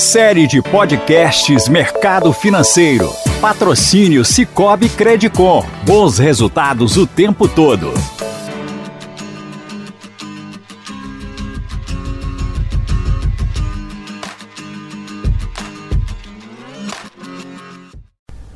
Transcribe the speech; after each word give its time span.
Série 0.00 0.46
de 0.46 0.62
podcasts 0.62 1.68
Mercado 1.68 2.32
Financeiro. 2.32 3.12
Patrocínio 3.38 4.24
Cicobi 4.24 4.88
Credicom. 4.88 5.62
Bons 5.84 6.16
resultados 6.16 6.96
o 6.96 7.06
tempo 7.06 7.46
todo. 7.46 7.92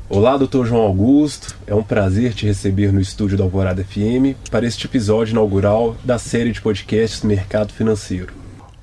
Olá, 0.09 0.35
doutor 0.37 0.65
João 0.65 0.81
Augusto. 0.81 1.55
É 1.67 1.75
um 1.75 1.83
prazer 1.83 2.33
te 2.33 2.47
receber 2.47 2.91
no 2.91 2.99
estúdio 2.99 3.37
da 3.37 3.43
Alvorada 3.43 3.83
FM 3.83 4.33
para 4.49 4.65
este 4.65 4.87
episódio 4.87 5.33
inaugural 5.33 5.95
da 6.03 6.17
série 6.17 6.51
de 6.51 6.59
podcasts 6.59 7.21
Mercado 7.21 7.71
Financeiro. 7.71 8.33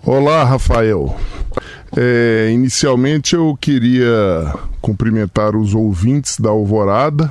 Olá, 0.06 0.44
Rafael. 0.44 1.16
É, 1.94 2.50
inicialmente 2.50 3.34
eu 3.34 3.56
queria 3.60 4.54
cumprimentar 4.80 5.54
os 5.54 5.74
ouvintes 5.74 6.40
da 6.40 6.48
Alvorada, 6.48 7.30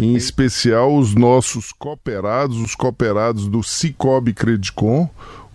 em 0.00 0.14
especial 0.14 0.96
os 0.96 1.14
nossos 1.14 1.72
cooperados, 1.72 2.56
os 2.58 2.74
cooperados 2.74 3.48
do 3.48 3.62
Cicobi 3.62 4.32
Credicom, 4.32 5.10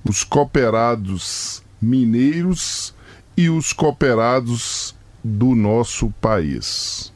os 0.07 0.23
cooperados 0.23 1.63
mineiros 1.81 2.93
e 3.35 3.49
os 3.49 3.73
cooperados 3.73 4.95
do 5.23 5.55
nosso 5.55 6.13
país. 6.21 7.11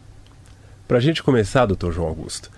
Para 0.87 0.97
a 0.97 1.01
gente 1.01 1.21
começar, 1.21 1.67
doutor 1.67 1.93
João 1.93 2.07
Augusto, 2.07 2.49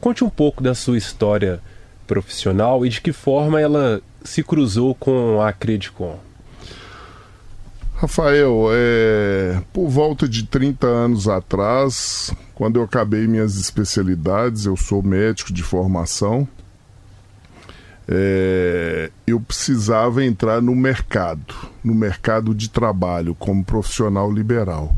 conte 0.00 0.22
um 0.22 0.30
pouco 0.30 0.62
da 0.62 0.74
sua 0.74 0.98
história 0.98 1.60
profissional 2.06 2.86
e 2.86 2.88
de 2.88 3.00
que 3.00 3.12
forma 3.12 3.60
ela 3.60 4.00
se 4.22 4.44
cruzou 4.44 4.94
com 4.94 5.40
a 5.42 5.52
Credicom. 5.52 6.29
Rafael, 8.00 8.68
é, 8.72 9.60
por 9.74 9.86
volta 9.90 10.26
de 10.26 10.44
30 10.44 10.86
anos 10.86 11.28
atrás, 11.28 12.32
quando 12.54 12.76
eu 12.76 12.82
acabei 12.82 13.26
minhas 13.26 13.56
especialidades, 13.56 14.64
eu 14.64 14.74
sou 14.74 15.02
médico 15.02 15.52
de 15.52 15.62
formação, 15.62 16.48
é, 18.08 19.10
eu 19.26 19.38
precisava 19.38 20.24
entrar 20.24 20.62
no 20.62 20.74
mercado, 20.74 21.54
no 21.84 21.94
mercado 21.94 22.54
de 22.54 22.70
trabalho 22.70 23.34
como 23.34 23.62
profissional 23.62 24.32
liberal. 24.32 24.96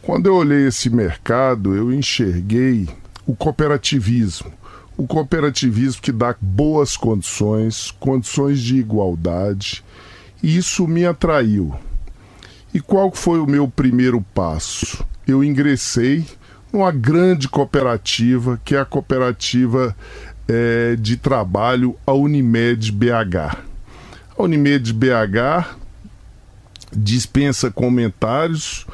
Quando 0.00 0.26
eu 0.26 0.36
olhei 0.36 0.68
esse 0.68 0.88
mercado, 0.88 1.74
eu 1.74 1.92
enxerguei 1.92 2.88
o 3.26 3.34
cooperativismo. 3.34 4.52
O 4.96 5.04
cooperativismo 5.04 6.00
que 6.00 6.12
dá 6.12 6.36
boas 6.40 6.96
condições, 6.96 7.90
condições 7.98 8.60
de 8.60 8.76
igualdade. 8.76 9.84
E 10.40 10.56
isso 10.56 10.86
me 10.86 11.04
atraiu. 11.04 11.74
E 12.76 12.80
qual 12.80 13.10
foi 13.10 13.38
o 13.38 13.46
meu 13.46 13.66
primeiro 13.66 14.20
passo? 14.34 15.02
Eu 15.26 15.42
ingressei 15.42 16.26
numa 16.70 16.92
grande 16.92 17.48
cooperativa, 17.48 18.60
que 18.62 18.74
é 18.74 18.78
a 18.78 18.84
cooperativa 18.84 19.96
é, 20.46 20.94
de 20.94 21.16
trabalho, 21.16 21.96
a 22.06 22.12
Unimed 22.12 22.92
BH. 22.92 23.56
A 24.36 24.42
Unimed 24.42 24.92
BH 24.92 25.74
dispensa 26.94 27.70
comentários 27.70 28.86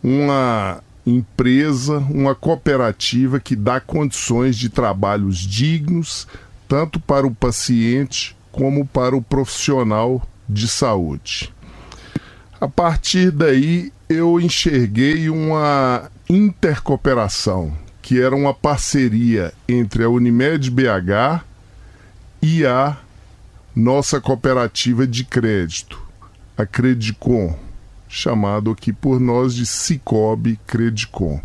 uma 0.00 0.80
empresa, 1.04 1.98
uma 1.98 2.36
cooperativa 2.36 3.40
que 3.40 3.56
dá 3.56 3.80
condições 3.80 4.54
de 4.56 4.68
trabalhos 4.68 5.38
dignos, 5.38 6.28
tanto 6.68 7.00
para 7.00 7.26
o 7.26 7.34
paciente 7.34 8.36
como 8.52 8.86
para 8.86 9.16
o 9.16 9.20
profissional 9.20 10.22
de 10.48 10.68
saúde. 10.68 11.52
A 12.64 12.68
partir 12.68 13.30
daí, 13.30 13.92
eu 14.08 14.40
enxerguei 14.40 15.28
uma 15.28 16.10
intercooperação, 16.26 17.76
que 18.00 18.18
era 18.18 18.34
uma 18.34 18.54
parceria 18.54 19.52
entre 19.68 20.02
a 20.02 20.08
Unimed 20.08 20.70
BH 20.70 21.44
e 22.40 22.64
a 22.64 22.96
nossa 23.76 24.18
cooperativa 24.18 25.06
de 25.06 25.24
crédito, 25.24 26.02
a 26.56 26.64
Credicom 26.64 27.54
chamado 28.08 28.70
aqui 28.70 28.94
por 28.94 29.20
nós 29.20 29.54
de 29.54 29.66
Cicobi 29.66 30.58
Credicom. 30.66 31.38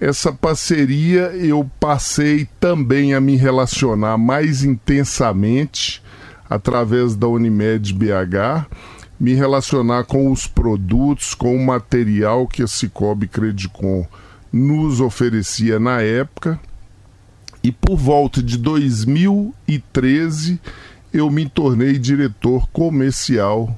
Essa 0.00 0.32
parceria 0.32 1.22
eu 1.34 1.68
passei 1.80 2.48
também 2.60 3.14
a 3.14 3.20
me 3.20 3.34
relacionar 3.34 4.16
mais 4.16 4.62
intensamente 4.62 6.00
através 6.48 7.16
da 7.16 7.26
Unimed 7.26 7.92
BH, 7.92 8.68
me 9.18 9.34
relacionar 9.34 10.04
com 10.04 10.30
os 10.30 10.46
produtos, 10.46 11.34
com 11.34 11.56
o 11.56 11.64
material 11.64 12.46
que 12.46 12.62
a 12.62 12.66
Cicobi 12.66 13.26
Credicom 13.26 14.06
nos 14.52 15.00
oferecia 15.00 15.80
na 15.80 16.02
época. 16.02 16.60
E 17.62 17.72
por 17.72 17.96
volta 17.96 18.42
de 18.42 18.58
2013 18.58 20.60
eu 21.12 21.30
me 21.30 21.48
tornei 21.48 21.98
diretor 21.98 22.68
comercial 22.68 23.76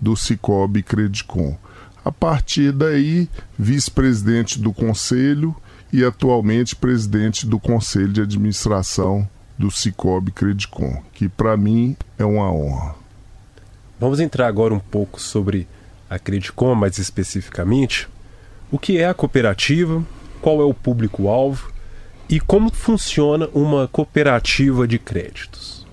do 0.00 0.16
Cicobi 0.16 0.82
Credicom. 0.82 1.56
A 2.04 2.10
partir 2.10 2.72
daí, 2.72 3.28
vice-presidente 3.56 4.58
do 4.58 4.72
conselho 4.72 5.54
e 5.92 6.04
atualmente 6.04 6.74
presidente 6.74 7.46
do 7.46 7.60
conselho 7.60 8.08
de 8.08 8.22
administração 8.22 9.28
do 9.56 9.70
Cicobi 9.70 10.32
Credicom, 10.32 11.00
que 11.12 11.28
para 11.28 11.56
mim 11.56 11.96
é 12.18 12.24
uma 12.24 12.50
honra. 12.50 13.01
Vamos 14.02 14.18
entrar 14.18 14.48
agora 14.48 14.74
um 14.74 14.80
pouco 14.80 15.22
sobre 15.22 15.68
a 16.10 16.18
Credicom, 16.18 16.74
mais 16.74 16.98
especificamente. 16.98 18.08
O 18.68 18.76
que 18.76 18.98
é 18.98 19.06
a 19.06 19.14
cooperativa? 19.14 20.04
Qual 20.40 20.60
é 20.60 20.64
o 20.64 20.74
público-alvo? 20.74 21.70
E 22.28 22.40
como 22.40 22.74
funciona 22.74 23.48
uma 23.54 23.86
cooperativa 23.86 24.88
de 24.88 24.98
créditos? 24.98 25.86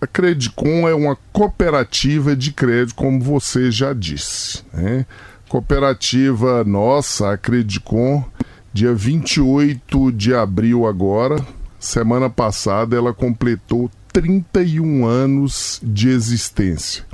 A 0.00 0.06
Credicom 0.06 0.88
é 0.88 0.94
uma 0.94 1.18
cooperativa 1.34 2.34
de 2.34 2.50
crédito, 2.50 2.94
como 2.94 3.20
você 3.20 3.70
já 3.70 3.92
disse. 3.92 4.64
Né? 4.72 5.04
Cooperativa 5.50 6.64
nossa, 6.64 7.30
a 7.30 7.36
Credicom, 7.36 8.24
dia 8.72 8.94
28 8.94 10.10
de 10.12 10.32
abril 10.32 10.86
agora, 10.86 11.36
semana 11.78 12.30
passada, 12.30 12.96
ela 12.96 13.12
completou 13.12 13.90
31 14.14 15.04
anos 15.04 15.80
de 15.82 16.08
existência. 16.08 17.04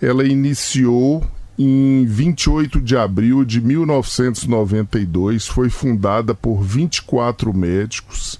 Ela 0.00 0.24
iniciou 0.26 1.26
em 1.58 2.04
28 2.04 2.80
de 2.82 2.96
abril 2.96 3.46
de 3.46 3.62
1992, 3.62 5.46
foi 5.46 5.70
fundada 5.70 6.34
por 6.34 6.62
24 6.62 7.54
médicos 7.54 8.38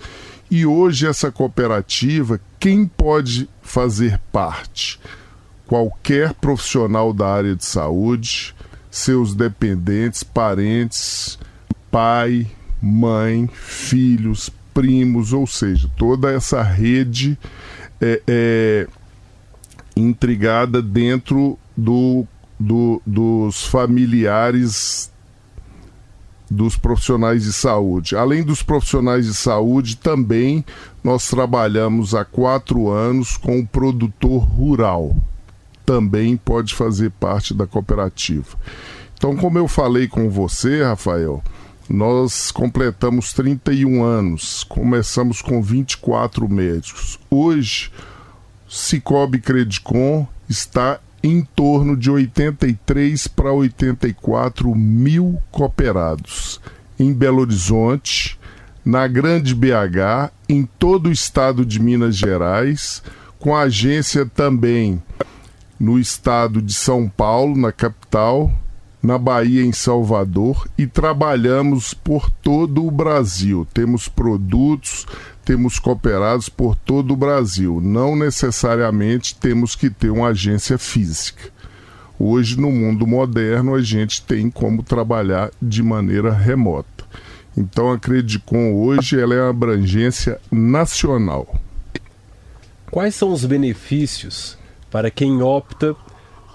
e 0.51 0.67
hoje 0.67 1.07
essa 1.07 1.33
cooperativa, 1.33 2.39
quem 2.61 2.85
pode 2.87 3.49
fazer 3.63 4.21
parte? 4.31 5.01
Qualquer 5.67 6.35
profissional 6.35 7.11
da 7.15 7.27
área 7.27 7.57
de 7.57 7.65
saúde, 7.65 8.55
seus 8.91 9.35
dependentes, 9.35 10.23
parentes, 10.23 11.39
pai, 11.91 12.47
mãe, 12.83 13.49
filhos, 13.55 14.51
primos, 14.73 15.33
ou 15.33 15.47
seja, 15.47 15.91
toda 15.97 16.31
essa 16.31 16.63
rede 16.63 17.39
é, 18.01 18.23
é 18.27 18.87
intrigada 19.97 20.83
dentro 20.83 21.59
do, 21.77 22.27
do, 22.59 23.01
dos 23.07 23.65
familiares 23.67 25.13
dos 26.53 26.77
profissionais 26.77 27.45
de 27.45 27.53
saúde. 27.53 28.15
Além 28.15 28.43
dos 28.43 28.63
profissionais 28.63 29.27
de 29.27 29.35
saúde, 29.35 29.97
também 29.97 30.65
nós 31.03 31.29
trabalhamos 31.29 32.15
há 32.15 32.25
quatro 32.25 32.91
anos 32.91 33.37
com 33.37 33.59
o 33.59 33.67
produtor 33.67 34.43
rural. 34.43 35.17
Também 35.85 36.37
pode 36.37 36.75
fazer 36.75 37.11
parte 37.13 37.55
da 37.55 37.67
cooperativa. 37.67 38.57
Então, 39.17 39.37
como 39.37 39.59
eu 39.59 39.67
falei 39.67 40.07
com 40.07 40.29
você, 40.29 40.83
Rafael, 40.83 41.43
nós 41.93 42.51
completamos 42.51 43.35
31 43.35 44.03
anos, 44.03 44.65
começamos 44.65 45.43
com 45.43 45.61
24 45.61 46.49
médicos. 46.49 47.21
Hoje, 47.29 47.93
Cicobi 48.67 49.39
Credicom 49.39 50.27
está 50.49 51.01
em 51.23 51.43
torno 51.43 51.95
de 51.95 52.11
83 52.11 53.29
para 53.29 53.53
84 53.53 54.75
mil 54.75 55.39
cooperados 55.51 56.63
em 56.99 57.13
Belo 57.13 57.43
Horizonte, 57.43 58.41
na 58.83 59.07
Grande 59.07 59.55
BH, 59.55 60.33
em 60.49 60.65
todo 60.65 61.11
o 61.11 61.13
estado 61.13 61.63
de 61.63 61.79
Minas 61.79 62.17
Gerais, 62.17 63.03
com 63.39 63.55
agência 63.55 64.25
também 64.25 65.03
no 65.79 65.99
estado 65.99 66.63
de 66.63 66.73
São 66.73 67.07
Paulo, 67.07 67.55
na 67.55 67.71
capital, 67.71 68.51
na 69.03 69.19
Bahia, 69.19 69.65
em 69.65 69.73
Salvador, 69.73 70.69
e 70.79 70.87
trabalhamos 70.87 71.93
por 71.93 72.31
todo 72.31 72.87
o 72.87 72.91
Brasil. 72.91 73.67
Temos 73.75 74.09
produtos, 74.09 75.07
temos 75.45 75.79
cooperados 75.79 76.49
por 76.49 76.77
todo 76.77 77.13
o 77.13 77.17
Brasil. 77.17 77.81
Não 77.83 78.15
necessariamente 78.15 79.35
temos 79.35 79.75
que 79.75 79.91
ter 79.91 80.11
uma 80.11 80.29
agência 80.29 80.79
física. 80.79 81.51
Hoje, 82.19 82.61
no 82.61 82.71
mundo 82.71 83.05
moderno, 83.07 83.75
a 83.75 83.83
gente 83.83 84.23
tem 84.23 84.49
como 84.49 84.85
trabalhar 84.85 85.51
de 85.61 85.83
maneira 85.83 86.33
remota. 86.33 87.05
Então, 87.57 87.91
a 87.91 87.99
Credicom 87.99 88.75
hoje 88.75 89.19
ela 89.19 89.35
é 89.35 89.41
uma 89.41 89.51
abrangência 89.51 90.41
nacional. 90.51 91.61
Quais 92.91 93.15
são 93.15 93.33
os 93.33 93.45
benefícios 93.45 94.57
para 94.91 95.11
quem 95.11 95.43
opta 95.43 95.97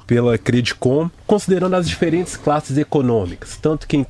pela 0.08 0.38
Credicom, 0.38 1.12
considerando 1.28 1.76
as 1.76 1.88
diferentes 1.88 2.36
classes 2.36 2.78
econômicas, 2.78 3.58
tanto 3.58 3.86
quem 3.86 4.08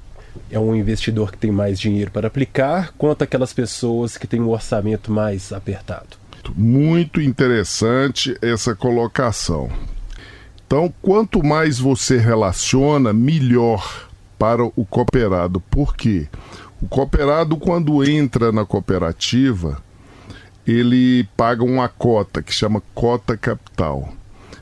é 0.52 0.60
um 0.60 0.76
investidor 0.76 1.32
que 1.32 1.38
tem 1.38 1.52
mais 1.52 1.80
dinheiro 1.80 2.12
para 2.12 2.28
aplicar, 2.28 2.94
quanto 2.98 3.24
aquelas 3.24 3.52
pessoas 3.52 4.16
que 4.16 4.28
têm 4.28 4.40
um 4.40 4.50
orçamento 4.50 5.12
mais 5.12 5.52
apertado? 5.52 6.16
Muito 6.56 7.20
interessante 7.20 8.38
essa 8.42 8.74
colocação. 8.74 9.70
Então, 10.66 10.94
quanto 11.02 11.44
mais 11.44 11.80
você 11.80 12.18
relaciona, 12.18 13.12
melhor 13.12 14.08
para 14.38 14.64
o 14.64 14.86
cooperado. 14.86 15.60
Por 15.60 15.96
quê? 15.96 16.28
O 16.82 16.88
cooperado, 16.88 17.58
quando 17.58 18.04
entra 18.08 18.52
na 18.52 18.66
cooperativa, 18.66 19.82
ele 20.66 21.28
paga 21.36 21.64
uma 21.64 21.90
cota 21.90 22.42
que 22.44 22.54
chama 22.54 22.84
cota 22.94 23.36
capital. 23.36 24.14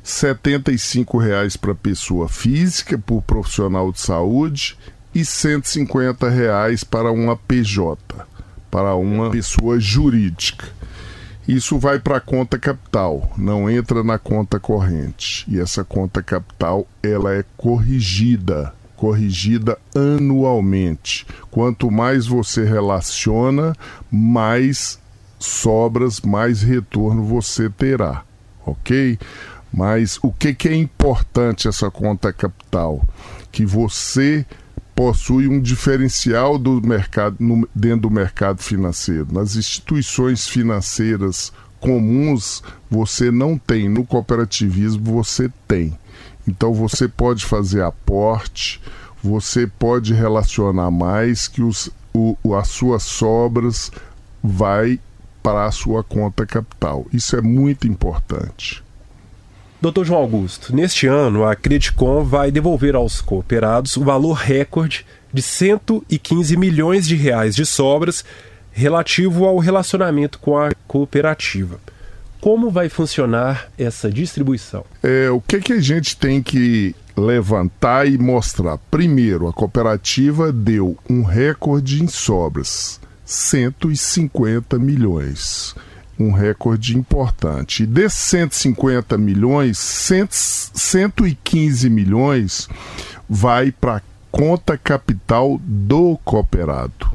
R$ 0.05 0.35
75,00 0.35 1.57
para 1.57 1.73
pessoa 1.73 2.29
física, 2.29 2.95
por 2.95 3.23
profissional 3.23 3.91
de 3.91 3.99
saúde, 3.99 4.77
e 5.15 5.19
R$ 5.19 5.25
150,00 5.25 6.85
para 6.85 7.11
uma 7.11 7.35
PJ, 7.35 7.97
para 8.69 8.95
uma 8.95 9.31
pessoa 9.31 9.79
jurídica. 9.79 10.67
Isso 11.47 11.79
vai 11.79 11.99
para 11.99 12.17
a 12.17 12.21
conta 12.21 12.59
capital, 12.59 13.33
não 13.35 13.67
entra 13.67 14.03
na 14.03 14.19
conta 14.19 14.59
corrente. 14.59 15.43
E 15.47 15.59
essa 15.59 15.83
conta 15.83 16.21
capital, 16.21 16.87
ela 17.01 17.33
é 17.33 17.43
corrigida, 17.57 18.73
corrigida 18.95 19.77
anualmente. 19.95 21.25
Quanto 21.49 21.89
mais 21.89 22.27
você 22.27 22.63
relaciona, 22.63 23.75
mais 24.11 24.99
sobras, 25.39 26.21
mais 26.21 26.61
retorno 26.61 27.23
você 27.23 27.69
terá, 27.71 28.23
ok? 28.65 29.17
Mas 29.73 30.17
o 30.21 30.31
que, 30.31 30.53
que 30.53 30.69
é 30.69 30.75
importante 30.75 31.67
essa 31.67 31.91
conta 31.91 32.31
capital? 32.31 33.05
Que 33.51 33.65
você 33.65 34.45
possui 34.95 35.47
um 35.47 35.59
diferencial 35.59 36.57
do 36.57 36.81
mercado 36.81 37.35
no, 37.39 37.67
dentro 37.75 38.01
do 38.01 38.09
mercado 38.09 38.61
financeiro. 38.61 39.27
Nas 39.31 39.55
instituições 39.55 40.47
financeiras 40.47 41.51
comuns 41.79 42.63
você 42.89 43.29
não 43.29 43.57
tem, 43.57 43.89
no 43.89 44.05
cooperativismo 44.05 45.03
você 45.03 45.51
tem. 45.67 45.97
Então 46.47 46.73
você 46.73 47.07
pode 47.07 47.45
fazer 47.45 47.83
aporte, 47.83 48.81
você 49.21 49.67
pode 49.67 50.13
relacionar 50.13 50.91
mais 50.91 51.47
que 51.47 51.61
os, 51.61 51.89
o, 52.13 52.37
as 52.55 52.69
suas 52.69 53.03
sobras 53.03 53.91
vai 54.41 54.99
para 55.43 55.65
a 55.65 55.71
sua 55.71 56.03
conta 56.03 56.45
capital. 56.45 57.05
Isso 57.11 57.35
é 57.35 57.41
muito 57.41 57.87
importante. 57.87 58.84
Doutor 59.85 60.03
João 60.03 60.21
Augusto, 60.21 60.75
neste 60.75 61.05
ano 61.05 61.45
a 61.45 61.55
Credicom 61.55 62.23
vai 62.23 62.49
devolver 62.49 62.95
aos 62.95 63.21
cooperados 63.21 63.95
o 63.95 64.03
valor 64.03 64.33
recorde 64.33 65.05
de 65.31 65.43
115 65.43 66.57
milhões 66.57 67.05
de 67.05 67.15
reais 67.15 67.55
de 67.55 67.67
sobras 67.67 68.25
relativo 68.71 69.45
ao 69.45 69.59
relacionamento 69.59 70.39
com 70.39 70.57
a 70.57 70.71
cooperativa. 70.87 71.79
Como 72.41 72.71
vai 72.71 72.89
funcionar 72.89 73.71
essa 73.77 74.09
distribuição? 74.09 74.83
É, 75.03 75.29
o 75.29 75.39
que, 75.39 75.59
que 75.59 75.73
a 75.73 75.79
gente 75.79 76.17
tem 76.17 76.41
que 76.41 76.95
levantar 77.15 78.07
e 78.07 78.17
mostrar? 78.17 78.79
Primeiro, 78.89 79.47
a 79.47 79.53
cooperativa 79.53 80.51
deu 80.51 80.97
um 81.07 81.21
recorde 81.21 82.03
em 82.03 82.07
sobras, 82.07 82.99
150 83.23 84.79
milhões 84.79 85.75
um 86.19 86.31
recorde 86.31 86.97
importante. 86.97 87.83
E 87.83 87.85
desses 87.85 88.19
150 88.19 89.17
milhões, 89.17 89.77
100, 89.77 90.27
115 90.29 91.89
milhões 91.89 92.69
vai 93.29 93.71
para 93.71 93.97
a 93.97 94.01
conta 94.31 94.77
capital 94.77 95.59
do 95.63 96.17
cooperado. 96.23 97.11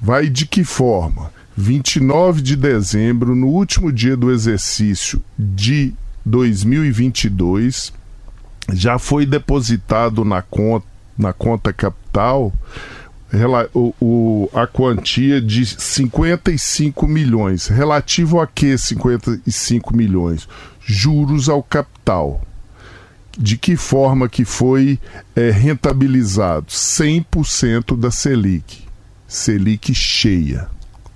Vai 0.00 0.28
de 0.28 0.46
que 0.46 0.64
forma? 0.64 1.32
29 1.56 2.42
de 2.42 2.56
dezembro, 2.56 3.34
no 3.34 3.46
último 3.46 3.92
dia 3.92 4.16
do 4.16 4.30
exercício 4.30 5.22
de 5.38 5.94
2022, 6.24 7.92
já 8.72 8.98
foi 8.98 9.24
depositado 9.24 10.24
na 10.24 10.42
conta, 10.42 10.86
na 11.16 11.32
conta 11.32 11.72
capital 11.72 12.52
o, 13.74 13.94
o, 14.00 14.50
a 14.52 14.66
quantia 14.66 15.40
de 15.40 15.64
55 15.66 17.06
milhões. 17.06 17.66
Relativo 17.68 18.40
a 18.40 18.46
que 18.46 18.76
55 18.76 19.96
milhões? 19.96 20.48
Juros 20.80 21.48
ao 21.48 21.62
capital. 21.62 22.40
De 23.36 23.56
que 23.56 23.76
forma 23.76 24.28
que 24.28 24.44
foi 24.44 24.98
é, 25.34 25.50
rentabilizado? 25.50 26.66
100% 26.66 27.98
da 27.98 28.10
Selic. 28.10 28.84
Selic 29.26 29.92
cheia 29.94 30.73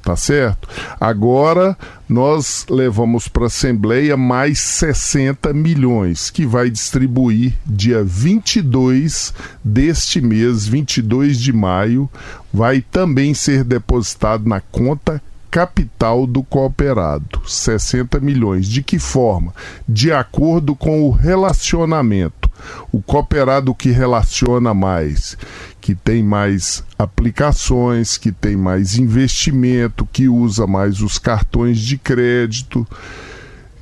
tá 0.08 0.16
certo? 0.16 0.66
Agora 0.98 1.76
nós 2.08 2.64
levamos 2.70 3.28
para 3.28 3.42
a 3.42 3.46
Assembleia 3.48 4.16
mais 4.16 4.58
60 4.58 5.52
milhões, 5.52 6.30
que 6.30 6.46
vai 6.46 6.70
distribuir 6.70 7.52
dia 7.66 8.02
22 8.02 9.34
deste 9.62 10.22
mês, 10.22 10.66
22 10.66 11.38
de 11.38 11.52
maio, 11.52 12.08
vai 12.50 12.80
também 12.80 13.34
ser 13.34 13.62
depositado 13.62 14.48
na 14.48 14.62
conta 14.62 15.20
capital 15.50 16.26
do 16.26 16.42
cooperado, 16.42 17.42
60 17.46 18.18
milhões. 18.18 18.66
De 18.66 18.82
que 18.82 18.98
forma? 18.98 19.52
De 19.86 20.10
acordo 20.10 20.74
com 20.74 21.02
o 21.02 21.10
relacionamento. 21.10 22.47
O 22.92 23.00
cooperado 23.00 23.74
que 23.74 23.90
relaciona 23.90 24.72
mais, 24.72 25.36
que 25.80 25.94
tem 25.94 26.22
mais 26.22 26.84
aplicações, 26.98 28.16
que 28.16 28.32
tem 28.32 28.56
mais 28.56 28.98
investimento, 28.98 30.08
que 30.12 30.28
usa 30.28 30.66
mais 30.66 31.00
os 31.00 31.18
cartões 31.18 31.78
de 31.78 31.96
crédito, 31.98 32.86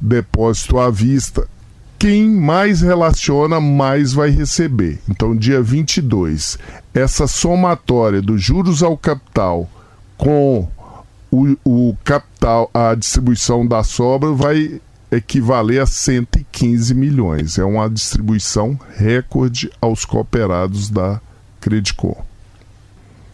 depósito 0.01 0.79
à 0.79 0.91
vista. 0.91 1.49
Quem 1.99 2.29
mais 2.29 2.83
relaciona, 2.83 3.59
mais 3.59 4.13
vai 4.13 4.29
receber. 4.29 5.01
Então, 5.09 5.35
dia 5.35 5.63
22, 5.63 6.59
essa 6.93 7.27
somatória 7.27 8.21
dos 8.21 8.43
juros 8.43 8.83
ao 8.83 8.97
capital 8.99 9.69
com 10.17 10.69
o, 11.31 11.57
o 11.65 11.97
capital, 12.05 12.71
a 12.73 12.95
distribuição 12.95 13.67
da 13.67 13.83
sobra 13.83 14.33
vai 14.33 14.81
equivaler 15.17 15.83
a 15.83 15.87
115 15.87 16.95
milhões. 16.95 17.59
É 17.59 17.65
uma 17.65 17.89
distribuição 17.89 18.79
recorde 18.97 19.71
aos 19.81 20.05
cooperados 20.05 20.89
da 20.91 21.21
Credicom. 21.61 22.25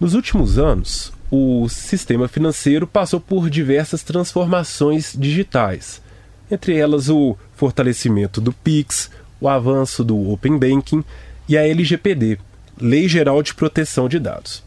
Nos 0.00 0.14
últimos 0.14 0.58
anos, 0.58 1.12
o 1.30 1.68
sistema 1.68 2.28
financeiro 2.28 2.86
passou 2.86 3.20
por 3.20 3.48
diversas 3.48 4.02
transformações 4.02 5.14
digitais, 5.16 6.02
entre 6.50 6.76
elas 6.76 7.08
o 7.08 7.36
fortalecimento 7.54 8.40
do 8.40 8.52
Pix, 8.52 9.10
o 9.40 9.48
avanço 9.48 10.04
do 10.04 10.30
Open 10.30 10.58
Banking 10.58 11.04
e 11.48 11.56
a 11.56 11.66
LGPD, 11.66 12.38
Lei 12.80 13.08
Geral 13.08 13.42
de 13.42 13.54
Proteção 13.54 14.08
de 14.08 14.18
Dados. 14.18 14.62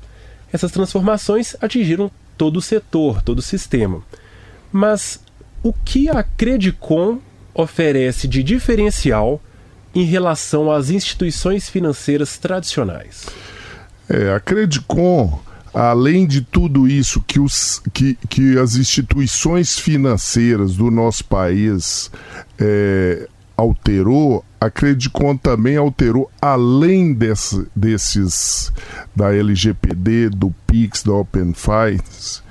Essas 0.51 0.71
transformações 0.71 1.55
atingiram 1.61 2.09
todo 2.37 2.57
o 2.57 2.61
setor, 2.61 3.21
todo 3.21 3.39
o 3.39 3.43
sistema. 3.43 4.01
Mas 4.71 5.19
o 5.65 5.73
que 5.73 6.07
a 6.09 6.21
Credicom 6.21 7.17
oferece 7.51 8.27
de 8.27 8.43
diferencial 8.43 9.41
em 9.95 10.03
relação 10.03 10.71
às 10.71 10.91
instituições 10.91 11.67
financeiras 11.67 12.37
tradicionais? 12.37 13.25
É, 14.07 14.31
a 14.31 14.39
Credicom, 14.39 15.41
além 15.73 16.27
de 16.27 16.41
tudo 16.41 16.87
isso 16.87 17.19
que, 17.19 17.39
os, 17.39 17.81
que, 17.91 18.15
que 18.29 18.59
as 18.59 18.75
instituições 18.75 19.79
financeiras 19.79 20.75
do 20.75 20.91
nosso 20.91 21.25
país 21.25 22.11
é, 22.59 23.27
alterou, 23.57 24.45
a 24.61 24.69
Credicom 24.69 25.35
também 25.35 25.77
alterou, 25.77 26.29
além 26.39 27.11
desse, 27.11 27.65
desses 27.75 28.71
da 29.15 29.33
LGPD, 29.33 30.29
do 30.29 30.53
PIX, 30.67 31.01
da 31.01 31.13
Open 31.13 31.55
Finance, 31.55 32.44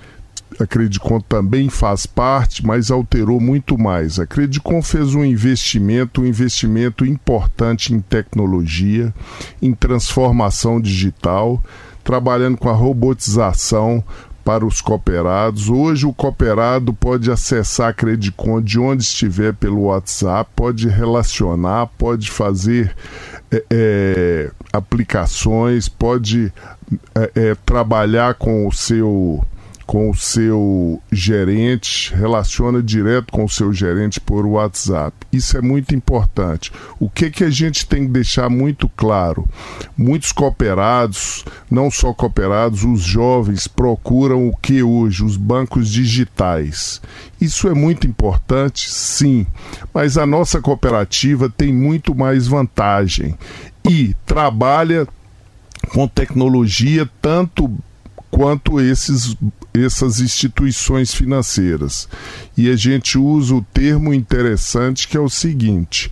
a 0.61 0.67
Credicom 0.67 1.21
também 1.21 1.69
faz 1.69 2.07
parte, 2.07 2.65
mas 2.65 2.91
alterou 2.91 3.41
muito 3.41 3.77
mais. 3.77 4.19
A 4.19 4.27
Credicom 4.27 4.83
fez 4.83 5.15
um 5.15 5.25
investimento, 5.25 6.23
um 6.23 6.27
investimento 6.27 7.05
importante 7.05 7.93
em 7.93 8.01
tecnologia, 8.01 9.13
em 9.61 9.73
transformação 9.73 10.81
digital, 10.81 11.63
trabalhando 12.03 12.57
com 12.57 12.69
a 12.69 12.73
robotização 12.73 14.05
para 14.45 14.65
os 14.65 14.81
cooperados. 14.81 15.71
Hoje 15.71 16.07
o 16.07 16.13
cooperado 16.13 16.93
pode 16.93 17.31
acessar 17.31 17.89
a 17.89 17.95
Credicon 17.95 18.61
de 18.61 18.79
onde 18.79 19.03
estiver 19.03 19.55
pelo 19.55 19.85
WhatsApp, 19.85 20.51
pode 20.55 20.89
relacionar, 20.89 21.87
pode 21.99 22.31
fazer 22.31 22.95
é, 23.51 23.65
é, 23.71 24.51
aplicações, 24.73 25.89
pode 25.89 26.53
é, 27.15 27.31
é 27.35 27.55
trabalhar 27.65 28.35
com 28.35 28.69
o 28.69 28.73
seu 28.73 29.43
com 29.87 30.11
o 30.11 30.15
seu 30.15 31.01
gerente, 31.13 32.15
relaciona 32.15 32.83
direto 32.83 33.33
com 33.33 33.45
o 33.45 33.49
seu 33.49 33.73
gerente 33.73 34.21
por 34.21 34.47
WhatsApp. 34.47 35.15
Isso 35.33 35.57
é 35.57 35.61
muito 35.61 35.95
importante. 35.95 36.73
O 36.99 37.09
que 37.09 37.31
que 37.31 37.45
a 37.45 37.51
gente 37.51 37.87
tem 37.87 38.07
que 38.07 38.13
deixar 38.13 38.49
muito 38.49 38.89
claro? 38.89 39.49
Muitos 39.97 40.33
cooperados, 40.33 41.45
não 41.71 41.91
só 41.91 42.13
cooperados, 42.13 42.85
os 42.85 43.03
jovens 43.03 43.67
procuram 43.67 44.49
o 44.49 44.57
que 44.57 44.83
hoje? 44.83 45.23
Os 45.23 45.37
bancos 45.37 45.91
digitais. 45.91 47.01
Isso 47.41 47.69
é 47.69 47.75
muito 47.75 48.07
importante, 48.07 48.91
sim, 48.91 49.47
mas 49.93 50.17
a 50.17 50.27
nossa 50.27 50.61
cooperativa 50.61 51.51
tem 51.51 51.73
muito 51.73 52.15
mais 52.15 52.47
vantagem 52.47 53.37
e 53.89 54.15
trabalha 54.25 55.07
com 55.91 56.09
tecnologia 56.09 57.09
tanto 57.21 57.71
quanto 58.31 58.81
esses, 58.81 59.37
essas 59.77 60.21
instituições 60.21 61.13
financeiras. 61.13 62.09
E 62.57 62.71
a 62.71 62.77
gente 62.77 63.19
usa 63.19 63.57
o 63.57 63.63
termo 63.75 64.15
interessante 64.15 65.09
que 65.09 65.17
é 65.17 65.21
o 65.21 65.29
seguinte: 65.29 66.11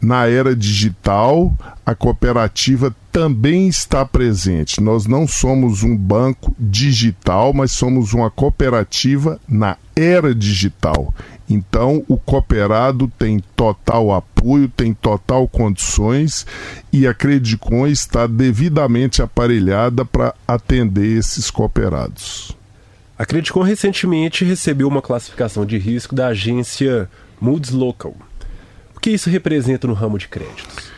na 0.00 0.26
era 0.26 0.56
digital, 0.56 1.54
a 1.84 1.94
cooperativa 1.94 2.94
também 3.12 3.68
está 3.68 4.04
presente. 4.04 4.80
Nós 4.80 5.06
não 5.06 5.26
somos 5.26 5.82
um 5.82 5.96
banco 5.96 6.54
digital, 6.58 7.52
mas 7.52 7.72
somos 7.72 8.12
uma 8.12 8.30
cooperativa 8.30 9.40
na 9.48 9.76
era 9.94 10.34
digital. 10.34 11.14
Então, 11.48 12.02
o 12.08 12.16
cooperado 12.16 13.10
tem 13.18 13.38
total 13.54 14.12
apoio, 14.12 14.68
tem 14.68 14.94
total 14.94 15.46
condições 15.46 16.46
e 16.90 17.06
a 17.06 17.12
Credicon 17.12 17.86
está 17.86 18.26
devidamente 18.26 19.20
aparelhada 19.20 20.04
para 20.04 20.34
atender 20.48 21.18
esses 21.18 21.50
cooperados. 21.50 22.56
A 23.16 23.24
Credicon 23.24 23.62
recentemente 23.62 24.44
recebeu 24.44 24.88
uma 24.88 25.00
classificação 25.00 25.64
de 25.64 25.78
risco 25.78 26.16
da 26.16 26.28
agência 26.28 27.08
Moods 27.40 27.70
Local. 27.70 28.12
O 28.96 28.98
que 28.98 29.10
isso 29.10 29.30
representa 29.30 29.86
no 29.86 29.94
ramo 29.94 30.18
de 30.18 30.26
créditos? 30.26 30.92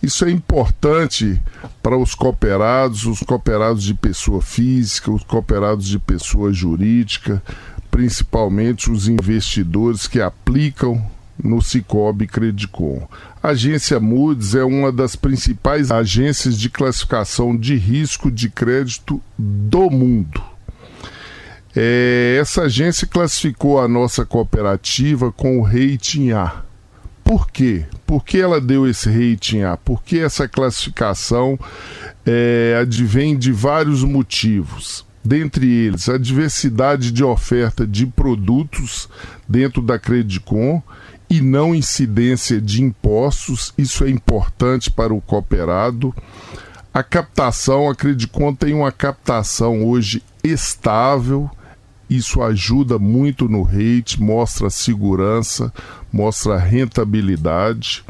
Isso 0.00 0.24
é 0.24 0.30
importante 0.30 1.42
para 1.82 1.98
os 1.98 2.14
cooperados, 2.14 3.04
os 3.04 3.18
cooperados 3.18 3.82
de 3.82 3.94
pessoa 3.94 4.40
física, 4.40 5.10
os 5.10 5.24
cooperados 5.24 5.88
de 5.88 5.98
pessoa 5.98 6.52
jurídica, 6.52 7.42
principalmente 7.90 8.88
os 8.88 9.08
investidores 9.08 10.06
que 10.06 10.20
aplicam 10.20 11.04
no 11.42 11.60
Cicobi 11.60 12.28
Credicom. 12.28 13.08
A 13.42 13.48
agência 13.48 13.98
Moody's 13.98 14.54
é 14.54 14.62
uma 14.62 14.92
das 14.92 15.16
principais 15.16 15.90
agências 15.90 16.56
de 16.56 16.70
classificação 16.70 17.56
de 17.56 17.74
risco 17.74 18.30
de 18.30 18.48
crédito 18.48 19.20
do 19.36 19.90
mundo. 19.90 20.55
É, 21.76 22.38
essa 22.40 22.62
agência 22.62 23.06
classificou 23.06 23.78
a 23.78 23.86
nossa 23.86 24.24
cooperativa 24.24 25.30
com 25.30 25.58
o 25.58 25.62
rating 25.62 26.30
A. 26.30 26.62
Por 27.22 27.50
quê? 27.50 27.84
Por 28.06 28.24
que 28.24 28.40
ela 28.40 28.60
deu 28.60 28.88
esse 28.88 29.10
rating 29.10 29.60
A? 29.60 29.76
Porque 29.76 30.18
essa 30.18 30.48
classificação 30.48 31.58
é, 32.24 32.78
advém 32.80 33.36
de 33.36 33.52
vários 33.52 34.02
motivos 34.02 35.04
dentre 35.26 35.66
eles 35.66 36.08
a 36.08 36.16
diversidade 36.16 37.10
de 37.10 37.24
oferta 37.24 37.84
de 37.84 38.06
produtos 38.06 39.08
dentro 39.48 39.82
da 39.82 39.98
Credicom 39.98 40.80
e 41.28 41.40
não 41.40 41.74
incidência 41.74 42.60
de 42.60 42.80
impostos, 42.80 43.74
isso 43.76 44.04
é 44.04 44.08
importante 44.08 44.88
para 44.88 45.12
o 45.12 45.20
cooperado. 45.20 46.14
A 46.94 47.02
captação, 47.02 47.90
a 47.90 47.94
Credicom 47.96 48.54
tem 48.54 48.72
uma 48.72 48.92
captação 48.92 49.84
hoje 49.84 50.22
estável, 50.44 51.50
isso 52.08 52.42
ajuda 52.42 52.98
muito 52.98 53.48
no 53.48 53.62
rate, 53.62 54.22
mostra 54.22 54.70
segurança, 54.70 55.72
mostra 56.12 56.56
rentabilidade. 56.56 58.04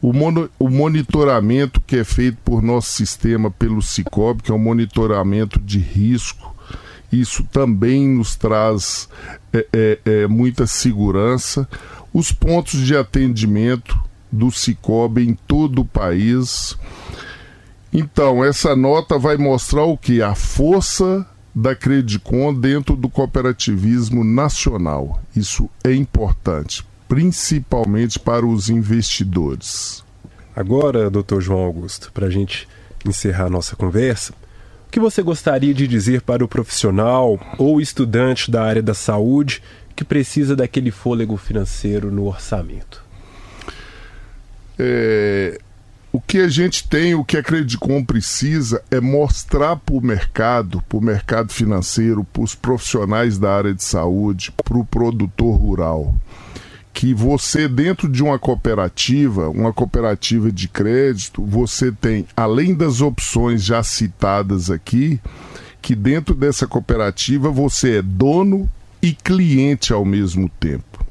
O, 0.00 0.12
mono, 0.12 0.50
o 0.58 0.68
monitoramento 0.68 1.80
que 1.80 1.96
é 1.96 2.04
feito 2.04 2.38
por 2.44 2.62
nosso 2.62 2.92
sistema 2.92 3.50
pelo 3.50 3.82
Cicobi, 3.82 4.42
que 4.42 4.50
é 4.50 4.54
um 4.54 4.58
monitoramento 4.58 5.60
de 5.60 5.78
risco, 5.78 6.54
isso 7.12 7.44
também 7.44 8.08
nos 8.08 8.34
traz 8.34 9.08
é, 9.52 9.66
é, 9.72 9.98
é, 10.04 10.26
muita 10.26 10.66
segurança. 10.66 11.68
Os 12.12 12.32
pontos 12.32 12.80
de 12.80 12.96
atendimento 12.96 13.98
do 14.32 14.50
Cicobi 14.50 15.28
em 15.28 15.34
todo 15.34 15.82
o 15.82 15.84
país. 15.84 16.76
Então, 17.92 18.44
essa 18.44 18.74
nota 18.74 19.18
vai 19.18 19.36
mostrar 19.36 19.84
o 19.84 19.96
que? 19.96 20.20
A 20.20 20.34
força 20.34 21.24
da 21.54 21.74
Credicom 21.74 22.52
dentro 22.52 22.96
do 22.96 23.08
cooperativismo 23.08 24.24
nacional. 24.24 25.20
Isso 25.36 25.70
é 25.84 25.94
importante, 25.94 26.84
principalmente 27.08 28.18
para 28.18 28.44
os 28.44 28.68
investidores. 28.68 30.02
Agora, 30.56 31.08
doutor 31.08 31.40
João 31.40 31.64
Augusto, 31.64 32.10
para 32.12 32.26
a 32.26 32.30
gente 32.30 32.68
encerrar 33.04 33.48
nossa 33.48 33.76
conversa, 33.76 34.34
que 34.90 35.00
você 35.00 35.22
gostaria 35.22 35.74
de 35.74 35.88
dizer 35.88 36.22
para 36.22 36.44
o 36.44 36.48
profissional 36.48 37.38
ou 37.58 37.80
estudante 37.80 38.50
da 38.50 38.62
área 38.62 38.82
da 38.82 38.94
saúde 38.94 39.60
que 39.96 40.04
precisa 40.04 40.54
daquele 40.54 40.90
fôlego 40.90 41.36
financeiro 41.36 42.10
no 42.10 42.26
orçamento? 42.26 43.02
É, 44.78 45.60
o 46.14 46.20
que 46.20 46.38
a 46.38 46.46
gente 46.46 46.86
tem, 46.86 47.12
o 47.12 47.24
que 47.24 47.36
a 47.36 47.42
Credicom 47.42 48.04
precisa 48.04 48.80
é 48.88 49.00
mostrar 49.00 49.74
para 49.74 49.96
o 49.96 50.00
mercado, 50.00 50.80
para 50.88 50.96
o 50.96 51.02
mercado 51.02 51.52
financeiro, 51.52 52.22
para 52.22 52.44
os 52.44 52.54
profissionais 52.54 53.36
da 53.36 53.52
área 53.52 53.74
de 53.74 53.82
saúde, 53.82 54.52
para 54.52 54.78
o 54.78 54.84
produtor 54.84 55.58
rural, 55.58 56.14
que 56.92 57.12
você 57.12 57.66
dentro 57.66 58.08
de 58.08 58.22
uma 58.22 58.38
cooperativa, 58.38 59.50
uma 59.50 59.72
cooperativa 59.72 60.52
de 60.52 60.68
crédito, 60.68 61.44
você 61.44 61.90
tem 61.90 62.24
além 62.36 62.76
das 62.76 63.00
opções 63.00 63.64
já 63.64 63.82
citadas 63.82 64.70
aqui, 64.70 65.20
que 65.82 65.96
dentro 65.96 66.32
dessa 66.32 66.64
cooperativa 66.64 67.50
você 67.50 67.96
é 67.96 68.02
dono 68.02 68.70
e 69.02 69.12
cliente 69.12 69.92
ao 69.92 70.04
mesmo 70.04 70.48
tempo. 70.60 71.03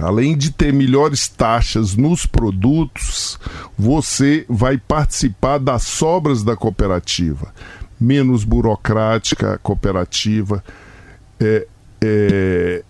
Além 0.00 0.36
de 0.36 0.50
ter 0.50 0.72
melhores 0.72 1.28
taxas 1.28 1.96
nos 1.96 2.24
produtos, 2.24 3.38
você 3.76 4.46
vai 4.48 4.78
participar 4.78 5.58
das 5.58 5.82
sobras 5.82 6.42
da 6.42 6.56
cooperativa. 6.56 7.52
Menos 8.00 8.42
burocrática 8.42 9.54
a 9.54 9.58
cooperativa, 9.58 10.64
é, 11.38 11.66
é, 12.02 12.84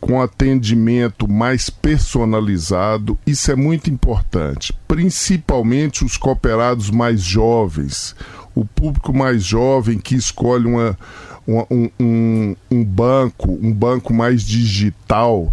com 0.00 0.20
atendimento 0.20 1.28
mais 1.28 1.70
personalizado. 1.70 3.18
Isso 3.26 3.52
é 3.52 3.54
muito 3.54 3.90
importante, 3.90 4.76
principalmente 4.88 6.04
os 6.04 6.16
cooperados 6.16 6.90
mais 6.90 7.22
jovens, 7.22 8.16
o 8.54 8.64
público 8.64 9.14
mais 9.14 9.44
jovem 9.44 9.98
que 9.98 10.16
escolhe 10.16 10.66
uma, 10.66 10.98
um, 11.46 11.90
um, 12.00 12.56
um 12.70 12.84
banco, 12.84 13.50
um 13.50 13.72
banco 13.72 14.12
mais 14.12 14.42
digital. 14.42 15.52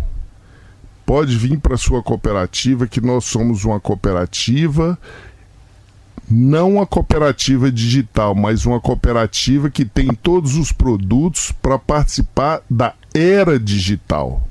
Pode 1.08 1.36
vir 1.38 1.58
para 1.58 1.78
sua 1.78 2.04
cooperativa, 2.04 2.86
que 2.86 3.02
nós 3.02 3.26
somos 3.26 3.66
uma 3.66 3.80
cooperativa 3.80 5.00
não 6.30 6.74
uma 6.74 6.86
cooperativa 6.86 7.72
digital, 7.72 8.36
mas 8.36 8.66
uma 8.66 8.82
cooperativa 8.82 9.70
que 9.70 9.86
tem 9.86 10.08
todos 10.08 10.56
os 10.56 10.74
produtos 10.74 11.54
para 11.62 11.80
participar 11.80 12.62
da 12.70 12.94
era 13.14 13.58
digital. 13.58 14.46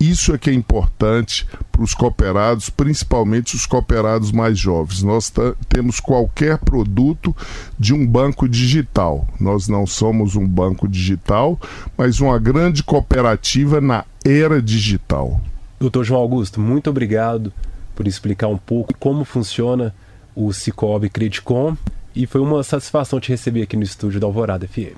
Isso 0.00 0.34
é 0.34 0.38
que 0.38 0.50
é 0.50 0.52
importante 0.52 1.46
para 1.70 1.82
os 1.82 1.94
cooperados, 1.94 2.70
principalmente 2.70 3.54
os 3.54 3.66
cooperados 3.66 4.32
mais 4.32 4.58
jovens. 4.58 5.02
Nós 5.02 5.30
temos 5.68 6.00
qualquer 6.00 6.58
produto 6.58 7.36
de 7.78 7.94
um 7.94 8.04
banco 8.04 8.48
digital. 8.48 9.28
Nós 9.38 9.68
não 9.68 9.86
somos 9.86 10.34
um 10.34 10.48
banco 10.48 10.88
digital, 10.88 11.60
mas 11.96 12.18
uma 12.18 12.38
grande 12.38 12.82
cooperativa 12.82 13.80
na 13.80 14.04
era 14.24 14.60
digital. 14.60 15.40
Doutor 15.80 16.04
João 16.04 16.20
Augusto, 16.20 16.60
muito 16.60 16.90
obrigado 16.90 17.50
por 17.96 18.06
explicar 18.06 18.48
um 18.48 18.58
pouco 18.58 18.92
como 18.98 19.24
funciona 19.24 19.94
o 20.36 20.52
Cicobi 20.52 21.08
Credicom 21.08 21.74
e 22.14 22.26
foi 22.26 22.42
uma 22.42 22.62
satisfação 22.62 23.18
te 23.18 23.30
receber 23.30 23.62
aqui 23.62 23.78
no 23.78 23.82
estúdio 23.82 24.20
da 24.20 24.26
Alvorada 24.26 24.68
FM. 24.68 24.94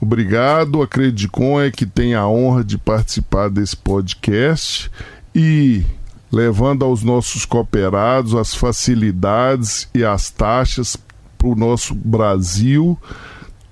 Obrigado, 0.00 0.80
a 0.80 0.88
Credicom 0.88 1.60
é 1.60 1.70
que 1.70 1.84
tem 1.84 2.14
a 2.14 2.26
honra 2.26 2.64
de 2.64 2.78
participar 2.78 3.50
desse 3.50 3.76
podcast 3.76 4.90
e 5.34 5.84
levando 6.32 6.82
aos 6.82 7.02
nossos 7.02 7.44
cooperados 7.44 8.34
as 8.34 8.54
facilidades 8.54 9.86
e 9.94 10.02
as 10.02 10.30
taxas 10.30 10.96
para 11.36 11.48
o 11.48 11.54
nosso 11.54 11.94
Brasil, 11.94 12.98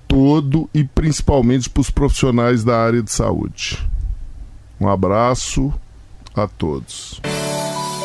todo 0.07 0.69
e 0.75 0.83
principalmente 0.83 1.67
para 1.67 1.81
os 1.81 1.89
profissionais 1.89 2.63
da 2.63 2.77
área 2.77 3.01
de 3.01 3.11
saúde. 3.11 3.83
Um 4.79 4.87
abraço 4.87 5.73
a 6.35 6.47
todos. 6.47 7.21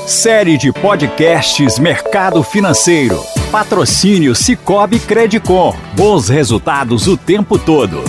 Série 0.07 0.59
de 0.59 0.73
podcasts 0.73 1.78
Mercado 1.78 2.43
Financeiro. 2.43 3.23
Patrocínio 3.50 4.35
Cicobi 4.35 4.99
Credicom. 4.99 5.75
Bons 5.95 6.28
resultados 6.28 7.07
o 7.07 7.16
tempo 7.16 7.59
todo. 7.59 8.02